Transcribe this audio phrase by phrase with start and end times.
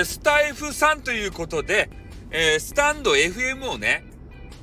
[0.00, 1.90] ー、スタイフさんということで、
[2.30, 4.04] えー、スタンド FM をね、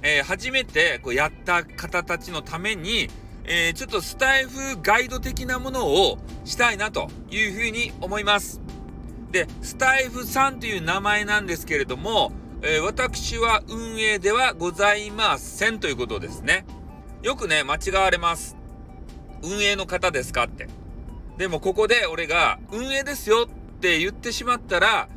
[0.01, 3.10] えー、初めてこうやった方たちのために、
[3.46, 8.62] えー、ちょっとスタイフガイド的なものをしたいなというふうに思います。
[9.31, 12.31] で、スタイフさんという名前なんですけれども、
[12.62, 16.66] えー、私は運営ではございませんということですね。
[17.23, 18.55] よくね、間違われます。
[19.44, 20.67] 運営の方ですかって。
[21.38, 25.07] でもここで俺が運営ですよって言ってしまったら、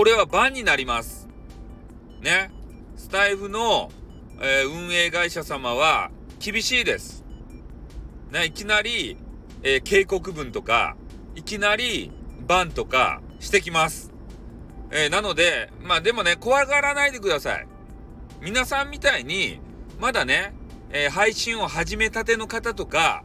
[0.00, 1.26] 俺は番になります。
[2.20, 2.52] ね。
[2.94, 3.90] スタイフの、
[4.40, 7.24] えー、運営会社様は厳しいです。
[8.30, 9.16] ね、いきなり、
[9.64, 10.96] えー、警告文とか、
[11.34, 12.12] いきなり、
[12.46, 14.12] バンとかしてきます。
[14.92, 17.66] えー、なので、まあでもね、怖がらないでください。
[18.40, 19.58] 皆さんみたいに、
[19.98, 20.54] まだね、
[20.92, 23.24] え、配信を始めたての方とか、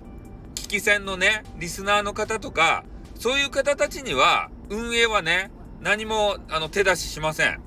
[0.56, 2.84] 聞き戦のね、リスナーの方とか、
[3.20, 5.52] そういう方たちには、運営はね、
[5.84, 7.60] 何も、あの、手出ししません。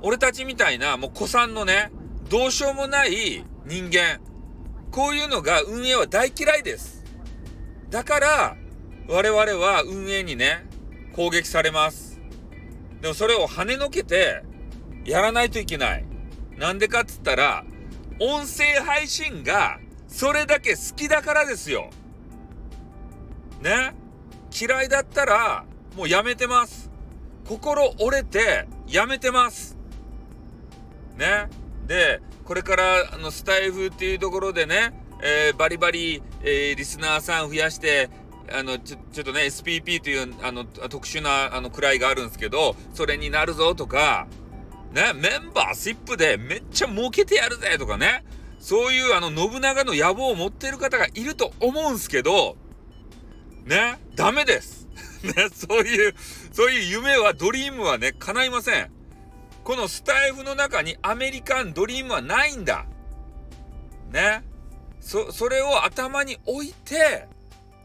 [0.00, 1.92] 俺たちみたいな、もう子さんのね、
[2.30, 4.18] どうしようもない人間、
[4.90, 7.04] こういうのが運営は大嫌いです。
[7.90, 8.56] だから、
[9.08, 10.64] 我々は運営にね、
[11.14, 12.18] 攻撃されます。
[13.02, 14.42] でもそれを跳ねのけて、
[15.04, 16.06] やらないといけない。
[16.56, 17.66] なんでかっつったら、
[18.20, 21.90] 音声配信がそれだけ好きだからですよ。
[23.60, 23.92] ね？
[24.58, 25.66] 嫌いだったら
[25.96, 26.90] もうやめてます。
[27.46, 29.76] 心折れてやめてます。
[31.16, 31.48] ね
[31.86, 38.10] で、これからあのスタイフっていうところでね、えー、バリバリ、えー、リスナーさん増やして、
[38.52, 44.26] あの、ちょ、ちょっとね、SPP という、あの、特殊な、あの、位があるんですけど、それになるぞとか、
[44.92, 48.24] ね、メンバーシップでめっちゃ儲けてやるぜとかね、
[48.58, 52.56] そういうあの、信長の野望を持ってる方がいると思うんすけど、
[53.64, 54.88] ね、ダメです。
[55.24, 56.14] ね、そういう、
[56.52, 58.90] そういう夢は、ドリームはね、叶いません。
[59.64, 62.84] このスタイフの中にアメリカンドリームはないんだ。
[64.12, 64.44] ね。
[65.00, 67.26] そ、それを頭に置いて、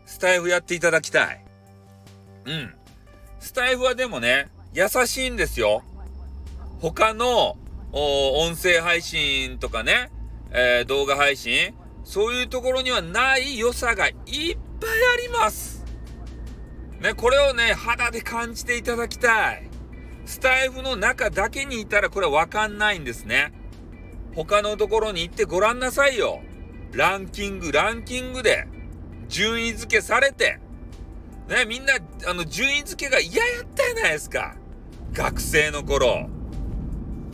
[0.06, 1.46] スタイフやっていただきたい。
[2.46, 2.74] うん。
[3.40, 5.84] スタイフはでもね、優しいんですよ。
[6.80, 7.58] 他の、
[7.92, 10.12] 音声配信とかね、
[10.52, 14.56] えー、動画配信、そういうところにはない良さがいっぱいあ
[15.22, 15.78] ります。
[17.02, 19.70] ね、これをね、肌で感じていただきたい。
[20.26, 23.54] スタイフの中だけにいたらこれわかんないんですね。
[24.36, 26.42] 他のところに行ってごらんなさいよ。
[26.92, 28.68] ランキング、ランキングで
[29.28, 30.60] 順位付けされて、
[31.48, 31.94] ね、みんな、
[32.28, 34.56] あの、順位付けが嫌やったじゃないですか。
[35.14, 36.30] 学生の頃。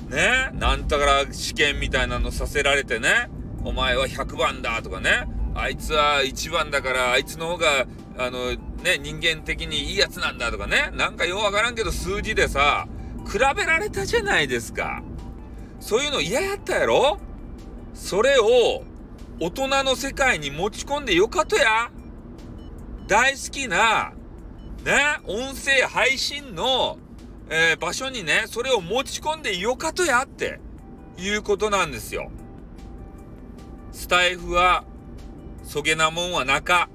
[0.10, 3.30] ね、なんだから試験みたいなのさせられてね、
[3.64, 7.88] お前は100番だとかね、あいつは1番だからあいつの方が
[8.18, 12.88] あのね人間的にいいやつなんだとかねなんかようわからんけど数字でさ
[13.30, 15.04] 比べられたじゃないですか。
[15.80, 17.18] そういうの嫌やったやろ？
[17.94, 18.84] それを
[19.40, 21.92] 大人の世界に持ち込んでよかとや。
[23.08, 24.14] 大好きな
[24.84, 26.98] ね音声配信の、
[27.50, 30.60] えー、場所にねそれを持ち込んでよかとやって
[31.18, 32.32] いうことなんですよ。
[33.92, 34.84] スタイフは
[35.64, 36.90] そげなもんは中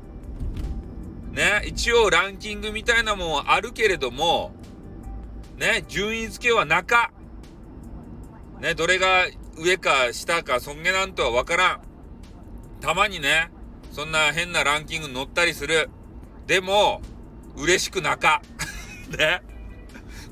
[1.33, 4.53] ね、一応ランキングみたいなもんはあるけれども、
[5.59, 7.13] ね、順位付けは中。
[8.61, 9.27] ね、どれが
[9.57, 11.81] 上か下かそんげなんとはわからん。
[12.81, 13.51] たまにね、
[13.93, 15.91] そんな変なランキング乗ったりする。
[16.47, 17.01] でも、
[17.57, 18.43] 嬉しく中。
[19.17, 19.43] ね。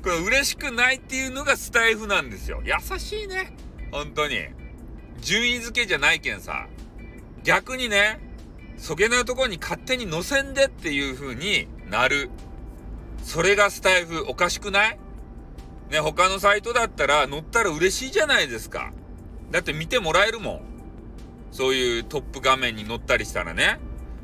[0.01, 2.61] これ嬉しくないっていうのがスタイフなんですよ。
[2.63, 3.55] 優しいね。
[3.91, 4.37] 本当に。
[5.21, 6.67] 順位付けじゃないけんさ。
[7.43, 8.19] 逆にね、
[8.79, 12.31] そげなところに勝手に乗せんでっていう風になる。
[13.23, 14.99] それがスタイフおかしくない？
[15.91, 18.91] ね、他のサイトだったら乗ったら嬉しいじゃないですか。
[19.51, 20.61] だって見てもらえるもん。
[21.51, 23.79] そういうトップ画面に乗ったりしたらね。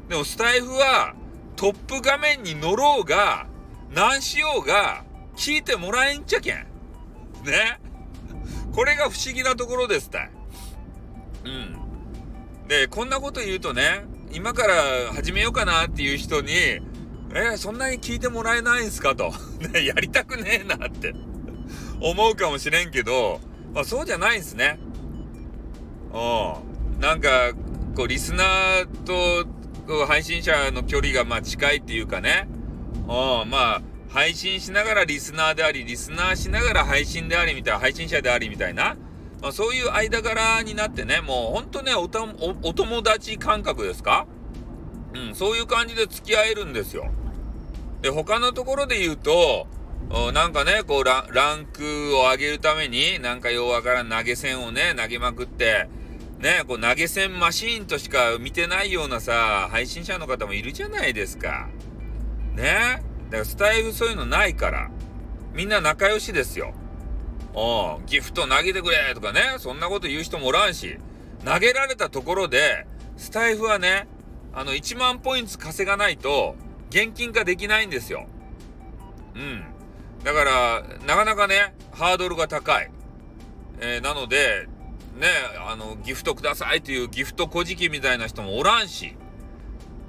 [0.09, 1.16] でもスタイフは
[1.55, 3.47] トップ画面に乗ろうが、
[3.93, 5.03] 何しようが
[5.35, 6.67] 聞いてもらえんちゃけん。
[7.43, 7.79] ね。
[8.73, 10.31] これが不思議なところですたい。
[11.46, 12.67] うん。
[12.67, 14.05] で、こんなこと言うとね、
[14.35, 19.32] 今から始めようかなっていう人に、えー、そんなに聞いてもらえないんすかと。
[19.79, 21.16] やりたくねえなって
[22.02, 23.40] 思うかもしれんけど、
[23.73, 24.78] まあそうじゃないんすね。
[26.14, 26.99] うん。
[26.99, 27.53] なんか、
[27.96, 32.49] こう、リスナーと、配信者の距離がまあ近いっていうかね。
[33.08, 38.97] うん、まあ、配信しながらリスナーであり、リスナーしながら配信でありみたいな、配信者でありみたいな。
[39.41, 44.26] まあ、そういう間柄になってね、もうほんとねお、友達感覚ですか？
[45.14, 47.09] うん、そういう感じで付き合えるんですよ。
[48.02, 49.67] で、他のところで言うと、
[50.34, 55.87] なんかね、こうラ、ランクを上げるために、なんかようわからん投げ銭をね、投げまくって、
[56.40, 61.70] ね、こう投げ銭マシーンとしか見てないようなさ、配信者の方もいるじゃないですか。
[62.55, 63.02] ね？
[63.29, 64.91] だからスタイフそういうのないから。
[65.53, 66.73] みんな仲良しですよ。
[67.55, 70.97] うん、ギフト投げてくれとかね、そんなこと言う人もおらんし、
[71.46, 72.85] 投げられたところで、
[73.17, 74.07] スタイフはね、
[74.53, 76.55] あの、1万ポイント稼がないと、
[76.90, 78.28] 現金化できないんですよ。
[79.35, 79.63] うん。
[80.23, 82.91] だから、なかなかね、ハードルが高い。
[83.79, 84.67] えー、なので、
[85.17, 85.28] ね、
[85.66, 89.16] あの、ギフトくださいっていうギフト小じみたいな人もおらんし、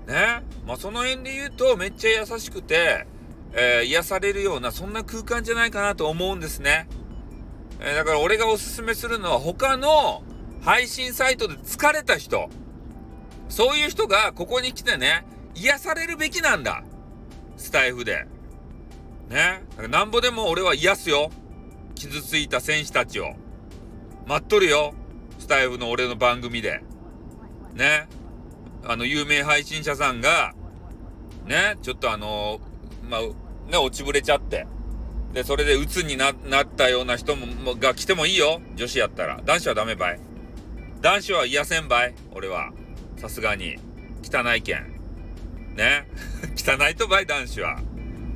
[0.06, 0.42] ね。
[0.66, 3.06] まあ、その辺で言うと、めっちゃ優しくて、
[3.52, 6.88] えー、癒されるような、そんな空間じゃないかなと思うんですね。
[7.80, 10.22] え、だから俺がおすすめするのは、他の
[10.62, 12.48] 配信サイトで疲れた人、
[13.48, 16.82] そういう人がここに来てね、癒されるべきなんだ。
[17.56, 18.26] スタイフで。
[19.28, 19.64] ね。
[19.88, 21.30] なんぼでも俺は癒すよ。
[21.94, 23.34] 傷ついた選手たちを。
[24.26, 24.94] 待っとるよ。
[25.38, 26.82] スタイフの俺の番組で。
[27.74, 28.08] ね。
[28.84, 30.54] あの、有名配信者さんが、
[31.46, 32.60] ね、ちょっとあの
[33.08, 33.20] まあ、
[33.70, 34.66] ね、落ちぶれちゃって。
[35.36, 36.34] で、それで鬱になっ
[36.64, 38.62] たような人もが来てもいいよ。
[38.74, 39.42] 女子やったら。
[39.44, 40.20] 男子はダメばい。
[41.02, 42.14] 男子は癒せんばい。
[42.32, 42.72] 俺は。
[43.18, 43.76] さすがに。
[44.24, 44.96] 汚いけん。
[45.76, 46.08] ね。
[46.56, 47.82] 汚いとばい、男子は。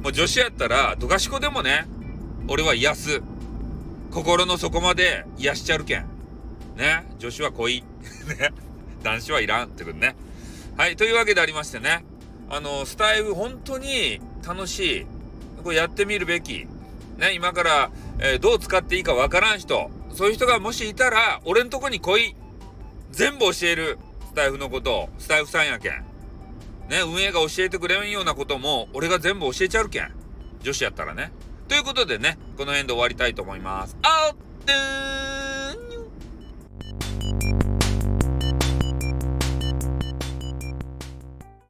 [0.03, 1.87] もう女子やったら、どかしこでもね、
[2.49, 3.23] 俺は癒す。
[4.11, 6.05] 心の底まで癒しちゃるけん。
[6.77, 7.07] ね。
[7.19, 7.81] 女子は恋。
[8.39, 8.53] ね。
[9.03, 10.17] 男子はいらんってことね。
[10.77, 10.97] はい。
[10.97, 12.05] というわけでありましてね。
[12.51, 15.07] あの、スタイル本当に楽しい。
[15.65, 16.67] これやってみるべき。
[17.21, 17.33] ね。
[17.35, 19.91] 今から、えー、どう使っていいかわからん人。
[20.13, 22.35] そういう人がもしいたら、俺んとこに来い。
[23.13, 23.99] 全部教える。
[24.29, 25.09] スタイフのことを。
[25.19, 25.93] スタイフさんやけん。
[26.89, 27.01] ね。
[27.05, 30.13] 運営が教えてくれんようなことも、俺が全部教えちゃうけん。
[30.63, 31.31] 女子やったらね。
[31.69, 33.97] ということでね、この辺で終わりたいと思います。
[34.03, 34.37] あっ、